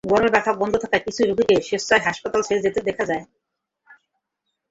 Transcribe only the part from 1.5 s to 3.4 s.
স্বেচ্ছায় হাসপাতাল ছেড়ে যেতে দেখা যায়।